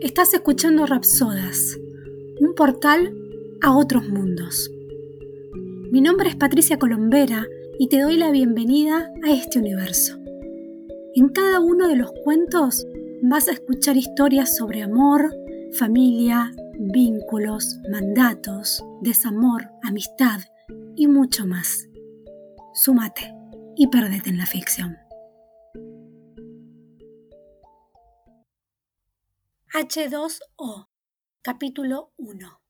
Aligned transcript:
Estás 0.00 0.32
escuchando 0.32 0.86
Rapsodas, 0.86 1.76
un 2.38 2.54
portal 2.54 3.12
a 3.60 3.76
otros 3.76 4.08
mundos. 4.08 4.70
Mi 5.90 6.00
nombre 6.00 6.28
es 6.28 6.36
Patricia 6.36 6.78
Colombera 6.78 7.44
y 7.80 7.88
te 7.88 8.00
doy 8.00 8.16
la 8.16 8.30
bienvenida 8.30 9.10
a 9.24 9.32
este 9.32 9.58
universo. 9.58 10.16
En 11.16 11.30
cada 11.30 11.58
uno 11.58 11.88
de 11.88 11.96
los 11.96 12.12
cuentos 12.22 12.86
vas 13.22 13.48
a 13.48 13.52
escuchar 13.52 13.96
historias 13.96 14.56
sobre 14.56 14.82
amor, 14.82 15.34
familia, 15.76 16.52
vínculos, 16.78 17.80
mandatos, 17.90 18.84
desamor, 19.02 19.68
amistad 19.82 20.38
y 20.94 21.08
mucho 21.08 21.44
más. 21.44 21.88
Súmate 22.72 23.34
y 23.74 23.88
perdete 23.88 24.30
en 24.30 24.38
la 24.38 24.46
ficción. 24.46 24.96
H2O, 29.80 30.88
capítulo 31.40 32.10
1. 32.16 32.60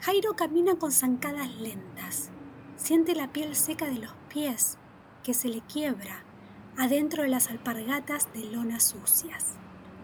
Jairo 0.00 0.36
camina 0.36 0.74
con 0.78 0.92
zancadas 0.92 1.48
lentas. 1.56 2.28
Siente 2.76 3.14
la 3.14 3.32
piel 3.32 3.56
seca 3.56 3.86
de 3.86 3.94
los 3.94 4.12
pies 4.28 4.76
que 5.24 5.32
se 5.32 5.48
le 5.48 5.62
quiebra 5.62 6.22
adentro 6.76 7.22
de 7.22 7.30
las 7.30 7.48
alpargatas 7.48 8.30
de 8.34 8.44
lona 8.44 8.78
sucias. 8.78 9.54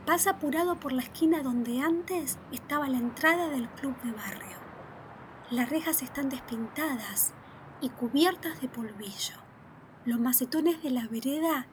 Pasa 0.06 0.30
apurado 0.30 0.80
por 0.80 0.92
la 0.92 1.03
esquina 1.03 1.42
donde 1.42 1.80
antes 1.80 2.39
estaba 2.53 2.89
la 2.89 2.97
entrada 2.97 3.51
del 3.51 3.69
club 3.69 4.01
de 4.01 4.12
barrio. 4.12 4.56
Las 5.51 5.69
rejas 5.69 6.01
están 6.01 6.30
despintadas 6.30 7.34
y 7.83 7.91
cubiertas 7.91 8.62
de 8.62 8.70
polvillo. 8.70 9.37
Los 10.06 10.19
macetones 10.19 10.83
de 10.83 10.89
la 10.89 11.06
vereda 11.06 11.67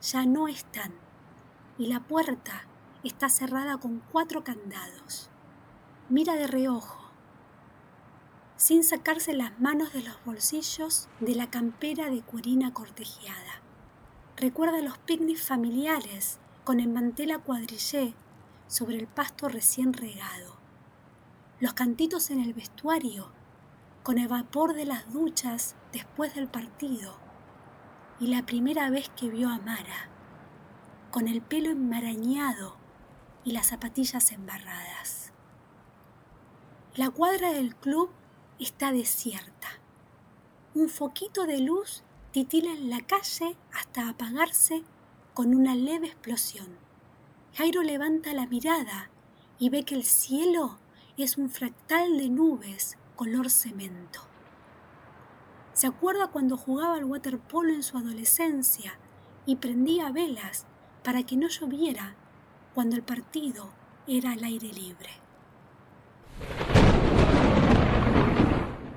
ya 0.00 0.24
no 0.24 0.46
están 0.46 1.04
y 1.78 1.86
la 1.86 2.00
puerta 2.00 2.64
está 3.04 3.28
cerrada 3.28 3.78
con 3.78 4.02
cuatro 4.12 4.42
candados. 4.44 5.30
Mira 6.08 6.34
de 6.34 6.46
reojo, 6.46 7.10
sin 8.56 8.84
sacarse 8.84 9.34
las 9.34 9.58
manos 9.60 9.92
de 9.92 10.02
los 10.02 10.16
bolsillos 10.24 11.08
de 11.20 11.34
la 11.34 11.50
campera 11.50 12.10
de 12.10 12.22
cuerina 12.22 12.72
cortejeada. 12.72 13.60
Recuerda 14.36 14.80
los 14.80 14.98
picnics 14.98 15.46
familiares 15.46 16.38
con 16.64 16.80
el 16.80 16.88
mantel 16.88 17.32
a 17.32 17.38
cuadrillé 17.38 18.14
sobre 18.66 18.96
el 18.96 19.06
pasto 19.06 19.48
recién 19.48 19.92
regado. 19.92 20.56
Los 21.60 21.74
cantitos 21.74 22.30
en 22.30 22.40
el 22.40 22.54
vestuario 22.54 23.30
con 24.02 24.18
el 24.18 24.28
vapor 24.28 24.74
de 24.74 24.86
las 24.86 25.12
duchas 25.12 25.74
después 25.92 26.34
del 26.34 26.48
partido. 26.48 27.16
Y 28.20 28.28
la 28.28 28.46
primera 28.46 28.88
vez 28.88 29.10
que 29.10 29.28
vio 29.28 29.48
a 29.48 29.58
Mara 29.58 30.15
con 31.16 31.28
el 31.28 31.40
pelo 31.40 31.70
enmarañado 31.70 32.76
y 33.42 33.52
las 33.52 33.68
zapatillas 33.68 34.32
embarradas. 34.32 35.32
La 36.94 37.08
cuadra 37.08 37.54
del 37.54 37.74
club 37.74 38.10
está 38.58 38.92
desierta. 38.92 39.68
Un 40.74 40.90
foquito 40.90 41.46
de 41.46 41.60
luz 41.60 42.02
titila 42.32 42.70
en 42.70 42.90
la 42.90 43.00
calle 43.00 43.56
hasta 43.72 44.10
apagarse 44.10 44.84
con 45.32 45.54
una 45.54 45.74
leve 45.74 46.08
explosión. 46.08 46.76
Jairo 47.54 47.82
levanta 47.82 48.34
la 48.34 48.46
mirada 48.46 49.08
y 49.58 49.70
ve 49.70 49.84
que 49.84 49.94
el 49.94 50.04
cielo 50.04 50.76
es 51.16 51.38
un 51.38 51.48
fractal 51.48 52.18
de 52.18 52.28
nubes 52.28 52.98
color 53.14 53.48
cemento. 53.48 54.20
Se 55.72 55.86
acuerda 55.86 56.26
cuando 56.26 56.58
jugaba 56.58 56.96
al 56.96 57.04
waterpolo 57.04 57.72
en 57.72 57.82
su 57.82 57.96
adolescencia 57.96 58.98
y 59.46 59.56
prendía 59.56 60.12
velas 60.12 60.66
para 61.06 61.22
que 61.22 61.36
no 61.36 61.46
lloviera 61.46 62.16
cuando 62.74 62.96
el 62.96 63.02
partido 63.04 63.68
era 64.08 64.32
al 64.32 64.42
aire 64.42 64.72
libre. 64.72 65.10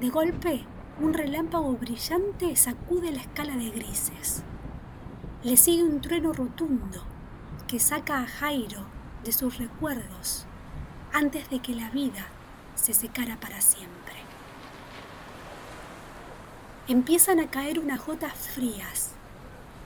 De 0.01 0.09
golpe, 0.09 0.65
un 0.99 1.13
relámpago 1.13 1.71
brillante 1.73 2.55
sacude 2.55 3.11
la 3.11 3.21
escala 3.21 3.55
de 3.55 3.69
grises. 3.69 4.41
Le 5.43 5.55
sigue 5.55 5.83
un 5.83 6.01
trueno 6.01 6.33
rotundo 6.33 7.03
que 7.67 7.79
saca 7.79 8.23
a 8.23 8.27
Jairo 8.27 8.87
de 9.23 9.31
sus 9.31 9.59
recuerdos 9.59 10.47
antes 11.13 11.47
de 11.51 11.59
que 11.59 11.75
la 11.75 11.91
vida 11.91 12.25
se 12.73 12.95
secara 12.95 13.39
para 13.39 13.61
siempre. 13.61 14.15
Empiezan 16.87 17.39
a 17.39 17.51
caer 17.51 17.77
unas 17.77 18.03
gotas 18.03 18.33
frías, 18.33 19.11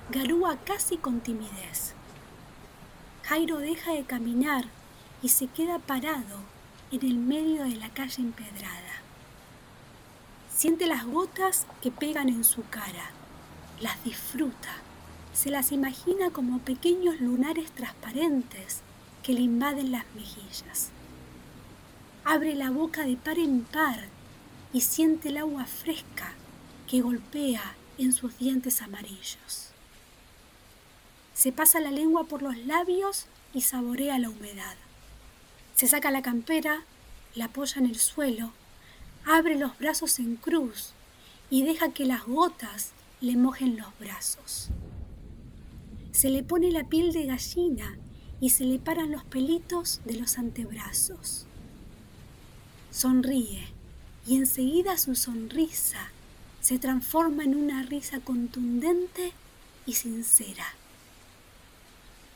garúa 0.09 0.55
casi 0.63 0.95
con 0.95 1.19
timidez. 1.19 1.95
Jairo 3.23 3.59
deja 3.59 3.93
de 3.93 4.03
caminar 4.03 4.65
y 5.21 5.29
se 5.29 5.47
queda 5.47 5.79
parado 5.79 6.39
en 6.91 7.05
el 7.05 7.15
medio 7.15 7.63
de 7.63 7.77
la 7.77 7.89
calle 7.89 8.21
empedrada. 8.21 9.01
Siente 10.53 10.87
las 10.87 11.05
gotas 11.05 11.65
que 11.81 11.89
pegan 11.89 12.27
en 12.27 12.43
su 12.43 12.67
cara, 12.69 13.11
las 13.79 14.03
disfruta, 14.03 14.73
se 15.33 15.49
las 15.49 15.71
imagina 15.71 16.31
como 16.31 16.59
pequeños 16.59 17.21
lunares 17.21 17.71
transparentes 17.71 18.81
que 19.23 19.33
le 19.33 19.39
invaden 19.39 19.91
las 19.91 20.05
mejillas. 20.15 20.91
Abre 22.25 22.55
la 22.55 22.71
boca 22.71 23.03
de 23.03 23.15
par 23.15 23.39
en 23.39 23.63
par 23.63 24.03
y 24.73 24.81
siente 24.81 25.29
el 25.29 25.37
agua 25.37 25.65
fresca 25.65 26.33
que 26.87 27.01
golpea 27.01 27.75
en 27.97 28.11
sus 28.11 28.37
dientes 28.37 28.81
amarillos. 28.81 29.72
Se 31.43 31.51
pasa 31.51 31.81
la 31.81 31.91
lengua 31.91 32.23
por 32.23 32.41
los 32.41 32.57
labios 32.57 33.25
y 33.53 33.59
saborea 33.59 34.17
la 34.17 34.29
humedad. 34.29 34.77
Se 35.75 35.89
saca 35.89 36.09
la 36.09 36.21
campera, 36.21 36.85
la 37.35 37.45
apoya 37.47 37.81
en 37.81 37.87
el 37.87 37.97
suelo, 37.97 38.53
abre 39.25 39.59
los 39.59 39.77
brazos 39.77 40.19
en 40.19 40.37
cruz 40.37 40.93
y 41.49 41.63
deja 41.63 41.91
que 41.91 42.05
las 42.05 42.23
gotas 42.23 42.93
le 43.19 43.35
mojen 43.35 43.75
los 43.75 43.87
brazos. 43.99 44.69
Se 46.13 46.29
le 46.29 46.43
pone 46.43 46.71
la 46.71 46.85
piel 46.85 47.11
de 47.11 47.25
gallina 47.25 47.97
y 48.39 48.51
se 48.51 48.63
le 48.63 48.79
paran 48.79 49.11
los 49.11 49.25
pelitos 49.25 49.99
de 50.05 50.15
los 50.15 50.37
antebrazos. 50.37 51.45
Sonríe 52.89 53.67
y 54.25 54.37
enseguida 54.37 54.97
su 54.97 55.13
sonrisa 55.13 56.09
se 56.61 56.79
transforma 56.79 57.43
en 57.43 57.55
una 57.55 57.83
risa 57.83 58.21
contundente 58.21 59.33
y 59.85 59.95
sincera. 59.95 60.67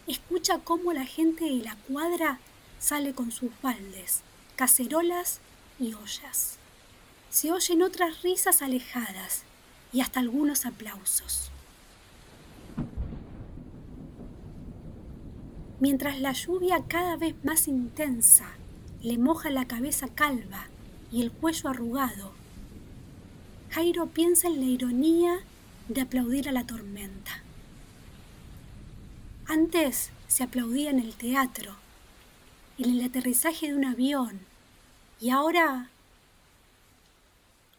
Escucha 0.07 0.59
cómo 0.59 0.94
la 0.94 1.06
gente 1.06 1.44
de 1.44 1.63
la 1.63 1.75
cuadra 1.75 2.40
sale 2.79 3.13
con 3.13 3.29
sus 3.31 3.51
baldes, 3.62 4.22
cacerolas 4.56 5.41
y 5.79 5.94
ollas. 5.94 6.57
Se 7.29 7.51
oyen 7.51 7.84
otras 7.84 8.22
risas 8.22 8.62
alejadas 8.62 9.44
y 9.91 10.00
hasta 10.00 10.22
algunos 10.22 10.66
aplausos. 10.66 11.51
Mientras 15.81 16.22
la 16.22 16.31
lluvia 16.31 16.84
cada 16.88 17.18
vez 17.18 17.35
más 17.44 17.68
intensa 17.68 18.47
le 19.03 19.18
moja 19.18 19.50
la 19.50 19.68
cabeza 19.68 20.07
calva 20.07 20.68
y 21.12 21.22
el 21.22 21.31
cuello 21.31 21.69
arrugado, 21.69 22.31
Jairo 23.72 24.07
piensa 24.07 24.47
en 24.47 24.62
la 24.62 24.66
ironía 24.66 25.39
de 25.89 26.01
aplaudir 26.01 26.47
a 26.47 26.53
la 26.53 26.66
tormenta. 26.66 27.44
Antes 29.50 30.09
se 30.28 30.44
aplaudía 30.44 30.90
en 30.90 31.00
el 31.00 31.16
teatro, 31.16 31.78
en 32.78 32.90
el 32.90 33.02
aterrizaje 33.06 33.68
de 33.68 33.75
un 33.75 33.85
avión, 33.85 34.41
y 35.22 35.30
ahora... 35.30 35.90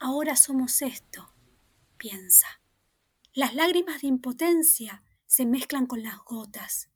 Ahora 0.01 0.34
somos 0.34 0.81
esto, 0.81 1.28
piensa. 1.99 2.47
Las 3.34 3.55
lágrimas 3.55 4.01
de 4.01 4.09
impotencia 4.09 5.03
se 5.27 5.45
mezclan 5.45 5.84
con 5.84 6.03
las 6.03 6.17
gotas. 6.25 6.89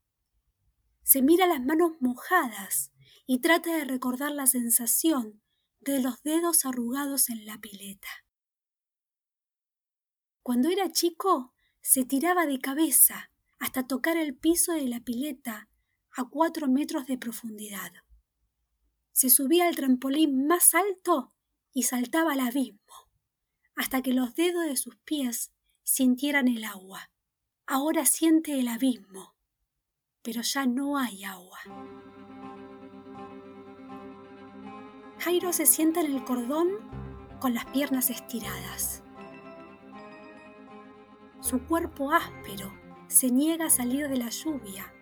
Se 1.02 1.20
mira 1.20 1.46
las 1.46 1.62
manos 1.62 1.92
mojadas 2.00 2.92
y 3.26 3.40
trata 3.40 3.76
de 3.76 3.84
recordar 3.84 4.32
la 4.32 4.46
sensación 4.46 5.42
de 5.80 6.00
los 6.00 6.22
dedos 6.22 6.64
arrugados 6.64 7.28
en 7.28 7.44
la 7.44 7.58
pileta. 7.58 8.08
Cuando 10.42 10.70
era 10.70 10.90
chico, 10.90 11.52
se 11.82 12.06
tiraba 12.06 12.46
de 12.46 12.58
cabeza 12.58 13.31
hasta 13.62 13.86
tocar 13.86 14.16
el 14.16 14.34
piso 14.34 14.72
de 14.72 14.88
la 14.88 14.98
pileta 14.98 15.68
a 16.16 16.24
cuatro 16.24 16.66
metros 16.66 17.06
de 17.06 17.16
profundidad. 17.16 17.92
Se 19.12 19.30
subía 19.30 19.68
al 19.68 19.76
trampolín 19.76 20.48
más 20.48 20.74
alto 20.74 21.32
y 21.72 21.84
saltaba 21.84 22.32
al 22.32 22.40
abismo, 22.40 23.08
hasta 23.76 24.02
que 24.02 24.14
los 24.14 24.34
dedos 24.34 24.64
de 24.64 24.74
sus 24.76 24.96
pies 25.04 25.52
sintieran 25.84 26.48
el 26.48 26.64
agua. 26.64 27.12
Ahora 27.64 28.04
siente 28.04 28.58
el 28.58 28.66
abismo, 28.66 29.36
pero 30.22 30.42
ya 30.42 30.66
no 30.66 30.98
hay 30.98 31.22
agua. 31.22 31.60
Jairo 35.20 35.52
se 35.52 35.66
sienta 35.66 36.00
en 36.00 36.12
el 36.16 36.24
cordón 36.24 36.68
con 37.40 37.54
las 37.54 37.66
piernas 37.66 38.10
estiradas. 38.10 39.04
Su 41.40 41.64
cuerpo 41.64 42.10
áspero 42.10 42.81
se 43.12 43.30
niega 43.30 43.66
a 43.66 43.70
salir 43.70 44.08
de 44.08 44.16
la 44.16 44.30
lluvia 44.30 44.92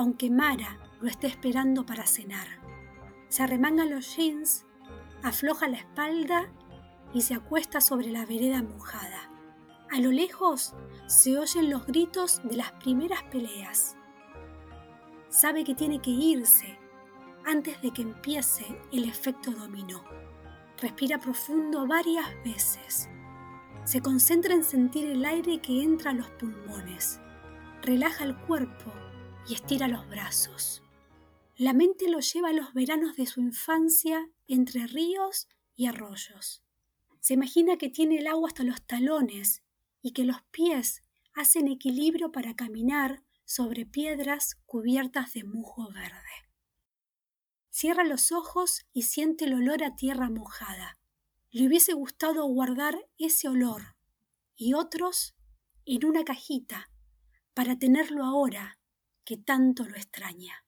aunque 0.00 0.30
Mara 0.30 0.78
lo 1.00 1.08
esté 1.08 1.26
esperando 1.26 1.84
para 1.84 2.06
cenar. 2.06 2.46
Se 3.28 3.42
arremanga 3.42 3.84
los 3.84 4.16
jeans, 4.16 4.64
afloja 5.22 5.68
la 5.68 5.76
espalda 5.76 6.50
y 7.12 7.20
se 7.20 7.34
acuesta 7.34 7.80
sobre 7.80 8.10
la 8.10 8.24
vereda 8.24 8.62
mojada. 8.62 9.30
A 9.90 10.00
lo 10.00 10.10
lejos 10.10 10.74
se 11.06 11.38
oyen 11.38 11.68
los 11.68 11.86
gritos 11.86 12.40
de 12.44 12.56
las 12.56 12.72
primeras 12.72 13.22
peleas. 13.24 13.96
Sabe 15.28 15.64
que 15.64 15.74
tiene 15.74 16.00
que 16.00 16.10
irse 16.10 16.78
antes 17.44 17.80
de 17.82 17.90
que 17.90 18.02
empiece 18.02 18.80
el 18.92 19.04
efecto 19.04 19.50
dominó. 19.50 20.02
Respira 20.80 21.18
profundo 21.18 21.86
varias 21.86 22.26
veces. 22.42 23.08
Se 23.84 24.00
concentra 24.00 24.54
en 24.54 24.64
sentir 24.64 25.10
el 25.10 25.24
aire 25.24 25.60
que 25.60 25.82
entra 25.82 26.12
a 26.12 26.14
los 26.14 26.30
pulmones. 26.30 27.20
Relaja 27.82 28.24
el 28.24 28.36
cuerpo 28.36 28.92
y 29.48 29.54
estira 29.54 29.88
los 29.88 30.06
brazos. 30.06 30.82
La 31.56 31.72
mente 31.72 32.10
lo 32.10 32.20
lleva 32.20 32.50
a 32.50 32.52
los 32.52 32.74
veranos 32.74 33.16
de 33.16 33.24
su 33.24 33.40
infancia 33.40 34.28
entre 34.46 34.86
ríos 34.86 35.48
y 35.76 35.86
arroyos. 35.86 36.62
Se 37.20 37.34
imagina 37.34 37.78
que 37.78 37.88
tiene 37.88 38.18
el 38.18 38.26
agua 38.26 38.48
hasta 38.48 38.64
los 38.64 38.82
talones 38.82 39.62
y 40.02 40.12
que 40.12 40.24
los 40.24 40.42
pies 40.50 41.04
hacen 41.32 41.68
equilibrio 41.68 42.32
para 42.32 42.54
caminar 42.54 43.22
sobre 43.46 43.86
piedras 43.86 44.56
cubiertas 44.66 45.32
de 45.32 45.44
musgo 45.44 45.90
verde. 45.90 46.50
Cierra 47.70 48.04
los 48.04 48.30
ojos 48.30 48.84
y 48.92 49.02
siente 49.02 49.46
el 49.46 49.54
olor 49.54 49.82
a 49.84 49.96
tierra 49.96 50.28
mojada. 50.28 50.98
Le 51.50 51.66
hubiese 51.66 51.94
gustado 51.94 52.44
guardar 52.44 53.08
ese 53.16 53.48
olor 53.48 53.96
y 54.54 54.74
otros 54.74 55.34
en 55.86 56.04
una 56.04 56.24
cajita 56.24 56.89
para 57.54 57.78
tenerlo 57.78 58.24
ahora 58.24 58.78
que 59.24 59.36
tanto 59.36 59.84
lo 59.84 59.96
extraña. 59.96 60.64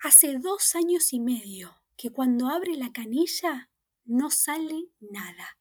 Hace 0.00 0.38
dos 0.38 0.74
años 0.74 1.12
y 1.12 1.20
medio 1.20 1.76
que 1.96 2.10
cuando 2.10 2.48
abre 2.48 2.76
la 2.76 2.92
canilla 2.92 3.70
no 4.04 4.30
sale 4.30 4.90
nada. 5.00 5.58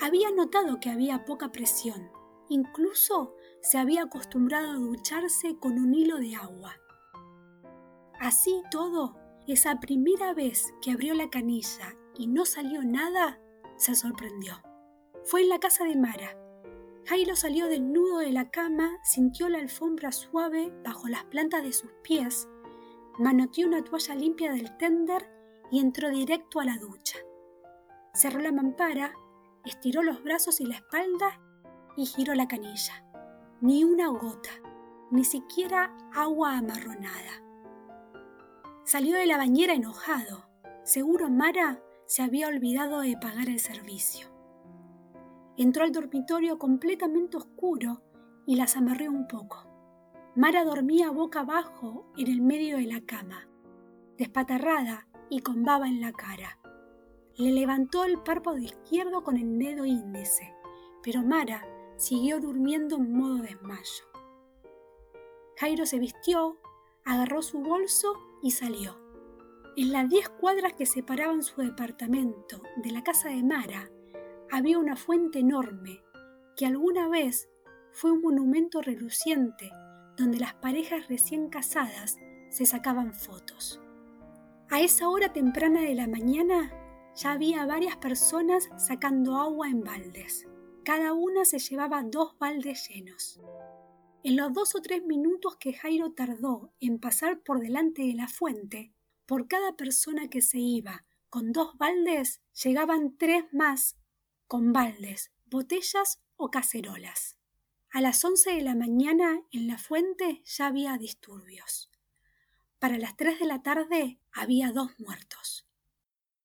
Había 0.00 0.30
notado 0.30 0.80
que 0.80 0.90
había 0.90 1.24
poca 1.24 1.52
presión, 1.52 2.10
incluso 2.48 3.34
se 3.60 3.78
había 3.78 4.02
acostumbrado 4.02 4.72
a 4.72 4.76
ducharse 4.76 5.56
con 5.58 5.78
un 5.78 5.94
hilo 5.94 6.18
de 6.18 6.34
agua. 6.34 6.76
Así 8.20 8.62
todo, 8.70 9.16
esa 9.46 9.80
primera 9.80 10.34
vez 10.34 10.72
que 10.80 10.92
abrió 10.92 11.14
la 11.14 11.30
canilla 11.30 11.96
y 12.16 12.28
no 12.28 12.44
salió 12.44 12.82
nada, 12.84 13.40
se 13.76 13.94
sorprendió. 13.94 14.62
Fue 15.24 15.42
en 15.42 15.48
la 15.48 15.58
casa 15.58 15.84
de 15.84 15.96
Mara, 15.96 16.36
Jairo 17.06 17.34
salió 17.34 17.66
del 17.66 17.92
nudo 17.92 18.18
de 18.18 18.30
la 18.30 18.50
cama, 18.50 18.98
sintió 19.02 19.48
la 19.48 19.58
alfombra 19.58 20.12
suave 20.12 20.72
bajo 20.84 21.08
las 21.08 21.24
plantas 21.24 21.62
de 21.62 21.72
sus 21.72 21.90
pies, 22.02 22.48
manoteó 23.18 23.66
una 23.66 23.82
toalla 23.82 24.14
limpia 24.14 24.52
del 24.52 24.76
tender 24.76 25.28
y 25.70 25.80
entró 25.80 26.10
directo 26.10 26.60
a 26.60 26.64
la 26.64 26.76
ducha. 26.76 27.18
Cerró 28.14 28.40
la 28.40 28.52
mampara, 28.52 29.14
estiró 29.64 30.02
los 30.02 30.22
brazos 30.22 30.60
y 30.60 30.66
la 30.66 30.76
espalda 30.76 31.40
y 31.96 32.06
giró 32.06 32.34
la 32.34 32.46
canilla. 32.46 33.04
Ni 33.60 33.84
una 33.84 34.08
gota, 34.08 34.50
ni 35.10 35.24
siquiera 35.24 35.96
agua 36.14 36.58
amarronada. 36.58 37.42
Salió 38.84 39.16
de 39.16 39.26
la 39.26 39.36
bañera 39.36 39.74
enojado. 39.74 40.44
Seguro 40.84 41.30
Mara 41.30 41.80
se 42.06 42.22
había 42.22 42.48
olvidado 42.48 43.00
de 43.00 43.16
pagar 43.16 43.48
el 43.48 43.60
servicio. 43.60 44.31
Entró 45.56 45.84
al 45.84 45.92
dormitorio 45.92 46.58
completamente 46.58 47.36
oscuro 47.36 48.02
y 48.46 48.56
las 48.56 48.76
amarré 48.76 49.08
un 49.08 49.28
poco. 49.28 49.68
Mara 50.34 50.64
dormía 50.64 51.10
boca 51.10 51.40
abajo 51.40 52.06
en 52.16 52.28
el 52.28 52.40
medio 52.40 52.78
de 52.78 52.86
la 52.86 53.02
cama, 53.02 53.48
despatarrada 54.16 55.08
y 55.28 55.40
con 55.40 55.62
baba 55.62 55.88
en 55.88 56.00
la 56.00 56.12
cara. 56.12 56.58
Le 57.36 57.52
levantó 57.52 58.04
el 58.04 58.18
párpado 58.18 58.58
izquierdo 58.58 59.22
con 59.24 59.36
el 59.36 59.58
dedo 59.58 59.84
índice, 59.84 60.54
pero 61.02 61.22
Mara 61.22 61.66
siguió 61.96 62.40
durmiendo 62.40 62.96
en 62.96 63.12
modo 63.12 63.36
desmayo. 63.36 64.04
Jairo 65.58 65.86
se 65.86 65.98
vistió, 65.98 66.56
agarró 67.04 67.42
su 67.42 67.60
bolso 67.60 68.14
y 68.42 68.52
salió. 68.52 68.98
En 69.76 69.92
las 69.92 70.08
diez 70.08 70.28
cuadras 70.28 70.72
que 70.74 70.86
separaban 70.86 71.42
su 71.42 71.60
departamento 71.60 72.62
de 72.82 72.90
la 72.90 73.02
casa 73.02 73.28
de 73.28 73.42
Mara, 73.42 73.90
había 74.52 74.78
una 74.78 74.96
fuente 74.96 75.38
enorme 75.38 76.02
que 76.58 76.66
alguna 76.66 77.08
vez 77.08 77.48
fue 77.90 78.12
un 78.12 78.20
monumento 78.20 78.82
reluciente 78.82 79.70
donde 80.18 80.38
las 80.38 80.52
parejas 80.52 81.08
recién 81.08 81.48
casadas 81.48 82.18
se 82.50 82.66
sacaban 82.66 83.14
fotos. 83.14 83.80
A 84.68 84.82
esa 84.82 85.08
hora 85.08 85.32
temprana 85.32 85.80
de 85.80 85.94
la 85.94 86.06
mañana 86.06 86.70
ya 87.16 87.32
había 87.32 87.64
varias 87.64 87.96
personas 87.96 88.68
sacando 88.76 89.38
agua 89.38 89.70
en 89.70 89.84
baldes. 89.84 90.46
Cada 90.84 91.14
una 91.14 91.46
se 91.46 91.58
llevaba 91.58 92.02
dos 92.02 92.36
baldes 92.38 92.86
llenos. 92.90 93.40
En 94.22 94.36
los 94.36 94.52
dos 94.52 94.74
o 94.74 94.82
tres 94.82 95.02
minutos 95.02 95.56
que 95.56 95.72
Jairo 95.72 96.12
tardó 96.12 96.74
en 96.78 96.98
pasar 96.98 97.40
por 97.40 97.60
delante 97.60 98.02
de 98.02 98.12
la 98.12 98.28
fuente, 98.28 98.92
por 99.24 99.48
cada 99.48 99.76
persona 99.76 100.28
que 100.28 100.42
se 100.42 100.58
iba 100.58 101.06
con 101.30 101.52
dos 101.52 101.78
baldes, 101.78 102.42
llegaban 102.62 103.16
tres 103.16 103.46
más 103.52 103.96
con 104.52 104.74
baldes, 104.74 105.32
botellas 105.46 106.20
o 106.36 106.50
cacerolas. 106.50 107.38
A 107.90 108.02
las 108.02 108.22
once 108.22 108.50
de 108.50 108.60
la 108.60 108.74
mañana 108.74 109.40
en 109.50 109.66
la 109.66 109.78
fuente 109.78 110.42
ya 110.44 110.66
había 110.66 110.98
disturbios. 110.98 111.90
Para 112.78 112.98
las 112.98 113.16
tres 113.16 113.40
de 113.40 113.46
la 113.46 113.62
tarde 113.62 114.20
había 114.30 114.70
dos 114.70 114.90
muertos. 114.98 115.66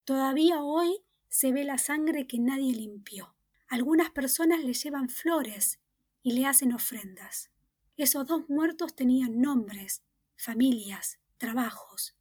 Todavía 0.06 0.63
hoy 0.63 1.04
se 1.27 1.51
ve 1.51 1.65
la 1.65 1.77
sangre 1.77 2.27
que 2.27 2.39
nadie 2.39 2.74
limpió. 2.74 3.36
Algunas 3.68 4.09
personas 4.12 4.63
le 4.63 4.74
llevan 4.74 5.09
flores 5.09 5.81
y 6.24 6.31
le 6.31 6.45
hacen 6.45 6.71
ofrendas. 6.71 7.51
Esos 7.98 8.25
dos 8.25 8.50
muertos 8.50 8.95
tenían 8.95 9.42
nombres, 9.42 10.01
familias, 10.38 11.19
trabajos. 11.38 12.15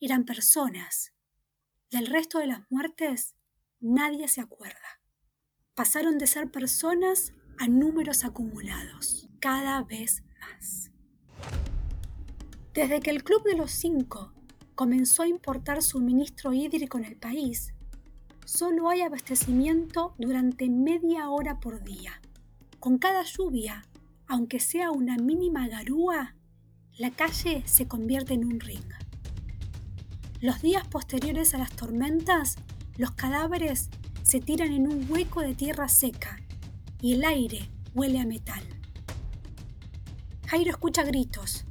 Eran 0.00 0.24
personas. 0.24 1.12
Del 1.90 2.06
resto 2.06 2.38
de 2.38 2.46
las 2.46 2.62
muertes 2.70 3.34
nadie 3.80 4.28
se 4.28 4.40
acuerda 4.40 5.02
pasaron 5.76 6.16
de 6.16 6.26
ser 6.26 6.50
personas 6.50 7.34
a 7.58 7.68
números 7.68 8.24
acumulados, 8.24 9.28
cada 9.40 9.82
vez 9.82 10.24
más. 10.40 10.90
Desde 12.72 13.00
que 13.00 13.10
el 13.10 13.22
Club 13.22 13.44
de 13.44 13.56
los 13.56 13.72
Cinco 13.72 14.32
comenzó 14.74 15.22
a 15.22 15.28
importar 15.28 15.82
suministro 15.82 16.54
hídrico 16.54 16.96
en 16.96 17.04
el 17.04 17.16
país, 17.16 17.74
solo 18.46 18.88
hay 18.88 19.02
abastecimiento 19.02 20.14
durante 20.18 20.70
media 20.70 21.28
hora 21.28 21.60
por 21.60 21.84
día. 21.84 22.22
Con 22.80 22.96
cada 22.96 23.22
lluvia, 23.22 23.84
aunque 24.26 24.60
sea 24.60 24.90
una 24.90 25.18
mínima 25.18 25.68
garúa, 25.68 26.36
la 26.96 27.10
calle 27.10 27.62
se 27.66 27.86
convierte 27.86 28.32
en 28.32 28.46
un 28.46 28.60
ring. 28.60 28.90
Los 30.40 30.62
días 30.62 30.88
posteriores 30.88 31.54
a 31.54 31.58
las 31.58 31.72
tormentas, 31.72 32.56
los 32.96 33.10
cadáveres 33.10 33.90
se 34.26 34.40
tiran 34.40 34.72
en 34.72 34.88
un 34.88 35.06
hueco 35.08 35.40
de 35.40 35.54
tierra 35.54 35.88
seca 35.88 36.40
y 37.00 37.12
el 37.12 37.24
aire 37.24 37.70
huele 37.94 38.18
a 38.18 38.26
metal. 38.26 38.60
Jairo 40.48 40.70
escucha 40.70 41.04
gritos, 41.04 41.64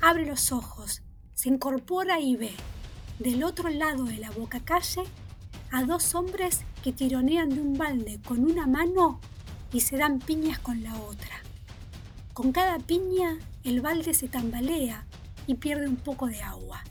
abre 0.00 0.26
los 0.26 0.50
ojos, 0.50 1.02
se 1.34 1.48
incorpora 1.48 2.18
y 2.18 2.34
ve, 2.34 2.50
del 3.20 3.44
otro 3.44 3.68
lado 3.68 4.02
de 4.02 4.16
la 4.16 4.32
boca 4.32 4.58
calle, 4.58 5.04
a 5.70 5.84
dos 5.84 6.16
hombres 6.16 6.62
que 6.82 6.90
tironean 6.90 7.50
de 7.50 7.60
un 7.60 7.74
balde 7.74 8.20
con 8.26 8.44
una 8.44 8.66
mano 8.66 9.20
y 9.72 9.78
se 9.78 9.96
dan 9.96 10.18
piñas 10.18 10.58
con 10.58 10.82
la 10.82 10.96
otra. 10.96 11.40
Con 12.32 12.50
cada 12.50 12.80
piña 12.80 13.38
el 13.62 13.80
balde 13.80 14.12
se 14.12 14.26
tambalea 14.26 15.06
y 15.46 15.54
pierde 15.54 15.86
un 15.86 15.96
poco 15.96 16.26
de 16.26 16.42
agua. 16.42 16.82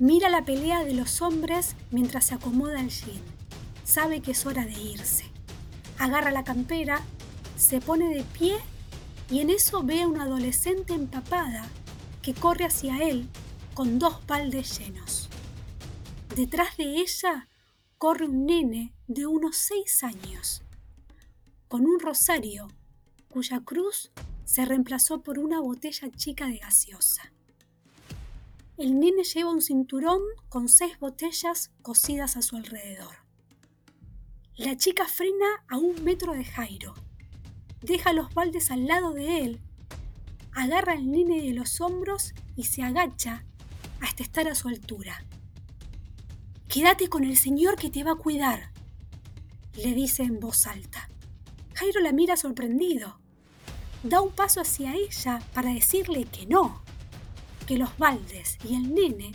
Mira 0.00 0.28
la 0.30 0.44
pelea 0.44 0.82
de 0.82 0.94
los 0.94 1.22
hombres 1.22 1.76
mientras 1.92 2.24
se 2.24 2.34
acomoda 2.34 2.80
el 2.80 2.90
jean 2.90 3.39
sabe 3.90 4.22
que 4.22 4.30
es 4.30 4.46
hora 4.46 4.64
de 4.64 4.80
irse. 4.80 5.24
Agarra 5.98 6.30
la 6.30 6.44
campera, 6.44 7.00
se 7.56 7.80
pone 7.80 8.14
de 8.14 8.22
pie 8.22 8.56
y 9.28 9.40
en 9.40 9.50
eso 9.50 9.82
ve 9.82 10.02
a 10.02 10.06
una 10.08 10.22
adolescente 10.22 10.94
empapada 10.94 11.68
que 12.22 12.32
corre 12.32 12.66
hacia 12.66 13.02
él 13.02 13.28
con 13.74 13.98
dos 13.98 14.24
baldes 14.28 14.78
llenos. 14.78 15.28
Detrás 16.36 16.76
de 16.76 17.00
ella 17.00 17.48
corre 17.98 18.26
un 18.26 18.46
nene 18.46 18.94
de 19.08 19.26
unos 19.26 19.56
seis 19.56 20.04
años, 20.04 20.62
con 21.66 21.84
un 21.84 21.98
rosario 21.98 22.68
cuya 23.28 23.60
cruz 23.60 24.12
se 24.44 24.64
reemplazó 24.64 25.22
por 25.22 25.40
una 25.40 25.60
botella 25.60 26.08
chica 26.14 26.46
de 26.46 26.58
gaseosa. 26.58 27.32
El 28.78 29.00
nene 29.00 29.24
lleva 29.24 29.50
un 29.50 29.60
cinturón 29.60 30.20
con 30.48 30.68
seis 30.68 30.98
botellas 31.00 31.72
cosidas 31.82 32.36
a 32.36 32.42
su 32.42 32.56
alrededor. 32.56 33.19
La 34.60 34.76
chica 34.76 35.06
frena 35.06 35.64
a 35.68 35.78
un 35.78 36.04
metro 36.04 36.34
de 36.34 36.44
Jairo. 36.44 36.92
Deja 37.80 38.12
los 38.12 38.34
baldes 38.34 38.70
al 38.70 38.86
lado 38.86 39.14
de 39.14 39.40
él, 39.40 39.60
agarra 40.52 40.92
al 40.92 41.10
nene 41.10 41.40
de 41.40 41.54
los 41.54 41.80
hombros 41.80 42.34
y 42.56 42.64
se 42.64 42.82
agacha 42.82 43.46
hasta 44.02 44.22
estar 44.22 44.48
a 44.48 44.54
su 44.54 44.68
altura. 44.68 45.24
Quédate 46.68 47.08
con 47.08 47.24
el 47.24 47.38
Señor 47.38 47.76
que 47.76 47.88
te 47.88 48.04
va 48.04 48.12
a 48.12 48.16
cuidar, 48.16 48.70
le 49.76 49.94
dice 49.94 50.24
en 50.24 50.38
voz 50.40 50.66
alta. 50.66 51.08
Jairo 51.72 52.02
la 52.02 52.12
mira 52.12 52.36
sorprendido. 52.36 53.18
Da 54.02 54.20
un 54.20 54.30
paso 54.30 54.60
hacia 54.60 54.94
ella 54.94 55.38
para 55.54 55.72
decirle 55.72 56.26
que 56.26 56.44
no, 56.44 56.82
que 57.66 57.78
los 57.78 57.96
baldes 57.96 58.58
y 58.68 58.74
el 58.74 58.94
nene 58.94 59.32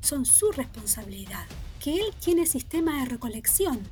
son 0.00 0.24
su 0.24 0.50
responsabilidad, 0.50 1.44
que 1.78 2.00
él 2.00 2.06
tiene 2.18 2.46
sistema 2.46 3.00
de 3.00 3.04
recolección, 3.04 3.86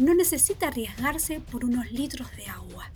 no 0.00 0.14
necesita 0.14 0.68
arriesgarse 0.68 1.40
por 1.40 1.64
unos 1.64 1.92
litros 1.92 2.34
de 2.34 2.46
agua. 2.46 2.90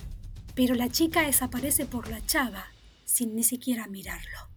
Pero 0.54 0.74
la 0.74 0.88
chica 0.88 1.22
desaparece 1.22 1.84
por 1.84 2.08
la 2.08 2.24
chava 2.24 2.64
sin 3.04 3.34
ni 3.36 3.44
siquiera 3.44 3.86
mirarlo. 3.86 4.48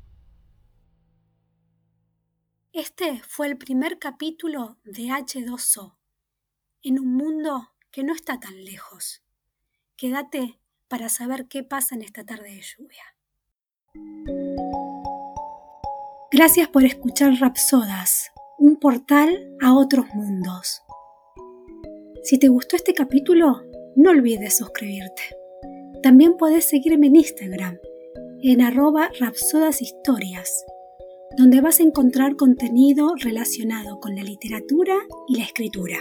Este 2.71 3.21
fue 3.27 3.47
el 3.47 3.57
primer 3.57 3.99
capítulo 3.99 4.77
de 4.85 5.07
H2O, 5.07 5.97
en 6.83 6.99
un 6.99 7.13
mundo 7.15 7.73
que 7.91 8.03
no 8.03 8.13
está 8.13 8.39
tan 8.39 8.63
lejos. 8.63 9.23
Quédate 9.97 10.59
para 10.87 11.09
saber 11.09 11.47
qué 11.47 11.63
pasa 11.63 11.95
en 11.95 12.03
esta 12.03 12.23
tarde 12.23 12.53
de 12.53 12.61
lluvia. 12.61 13.03
Gracias 16.31 16.69
por 16.69 16.85
escuchar 16.85 17.33
Rapsodas, 17.39 18.31
un 18.57 18.77
portal 18.77 19.57
a 19.59 19.73
otros 19.73 20.05
mundos. 20.13 20.81
Si 22.27 22.37
te 22.37 22.49
gustó 22.49 22.75
este 22.75 22.93
capítulo, 22.93 23.61
no 23.95 24.09
olvides 24.09 24.57
suscribirte. 24.57 25.21
También 26.03 26.35
puedes 26.35 26.65
seguirme 26.65 27.07
en 27.07 27.15
Instagram, 27.15 27.79
en 28.41 28.59
arroba 28.59 29.09
rapsodashistorias, 29.17 30.65
donde 31.37 31.61
vas 31.61 31.79
a 31.79 31.83
encontrar 31.83 32.35
contenido 32.35 33.13
relacionado 33.15 34.01
con 34.01 34.13
la 34.13 34.23
literatura 34.23 34.93
y 35.29 35.37
la 35.37 35.45
escritura. 35.45 35.99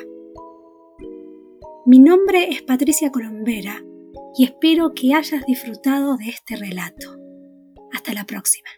Mi 1.86 2.00
nombre 2.00 2.48
es 2.50 2.60
Patricia 2.62 3.12
Colombera 3.12 3.84
y 4.36 4.46
espero 4.46 4.94
que 4.94 5.14
hayas 5.14 5.46
disfrutado 5.46 6.16
de 6.16 6.30
este 6.30 6.56
relato. 6.56 7.16
Hasta 7.92 8.12
la 8.14 8.24
próxima. 8.24 8.68